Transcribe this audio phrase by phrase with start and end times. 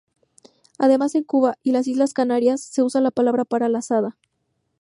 [0.79, 4.17] Además en Cuba y las Islas Canarias se usa la palabra para la Azada.